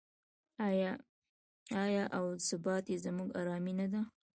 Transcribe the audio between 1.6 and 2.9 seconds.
آیا او ثبات